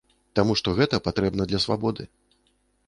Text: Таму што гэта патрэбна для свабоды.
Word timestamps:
Таму 0.39 0.53
што 0.61 0.73
гэта 0.79 1.01
патрэбна 1.09 1.43
для 1.51 1.59
свабоды. 1.67 2.03